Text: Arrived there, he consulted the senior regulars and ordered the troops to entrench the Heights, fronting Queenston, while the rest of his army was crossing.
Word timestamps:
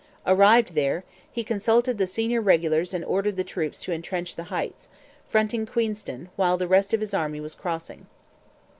Arrived 0.25 0.73
there, 0.73 1.03
he 1.31 1.43
consulted 1.43 1.99
the 1.99 2.07
senior 2.07 2.41
regulars 2.41 2.91
and 2.91 3.05
ordered 3.05 3.35
the 3.35 3.43
troops 3.43 3.79
to 3.79 3.91
entrench 3.93 4.35
the 4.35 4.45
Heights, 4.45 4.89
fronting 5.29 5.67
Queenston, 5.67 6.29
while 6.35 6.57
the 6.57 6.67
rest 6.67 6.91
of 6.91 7.01
his 7.01 7.13
army 7.13 7.39
was 7.39 7.53
crossing. 7.53 8.07